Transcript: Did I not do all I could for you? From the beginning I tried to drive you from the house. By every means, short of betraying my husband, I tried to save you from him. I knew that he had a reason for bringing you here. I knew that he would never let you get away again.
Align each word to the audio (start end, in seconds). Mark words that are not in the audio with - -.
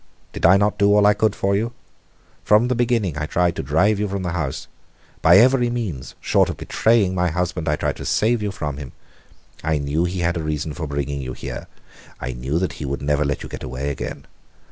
Did 0.33 0.47
I 0.47 0.57
not 0.57 0.79
do 0.79 0.95
all 0.95 1.05
I 1.05 1.13
could 1.13 1.35
for 1.35 1.55
you? 1.55 1.73
From 2.43 2.69
the 2.69 2.73
beginning 2.73 3.19
I 3.19 3.27
tried 3.27 3.55
to 3.55 3.61
drive 3.61 3.99
you 3.99 4.07
from 4.07 4.23
the 4.23 4.31
house. 4.31 4.67
By 5.21 5.37
every 5.37 5.69
means, 5.69 6.15
short 6.19 6.49
of 6.49 6.57
betraying 6.57 7.13
my 7.13 7.29
husband, 7.29 7.69
I 7.69 7.75
tried 7.75 7.97
to 7.97 8.05
save 8.05 8.41
you 8.41 8.49
from 8.49 8.77
him. 8.77 8.93
I 9.63 9.77
knew 9.77 10.05
that 10.05 10.09
he 10.09 10.21
had 10.21 10.37
a 10.37 10.41
reason 10.43 10.73
for 10.73 10.87
bringing 10.87 11.21
you 11.21 11.33
here. 11.33 11.67
I 12.19 12.33
knew 12.33 12.57
that 12.57 12.73
he 12.81 12.85
would 12.85 13.03
never 13.03 13.23
let 13.23 13.43
you 13.43 13.47
get 13.49 13.61
away 13.61 13.91
again. 13.91 14.25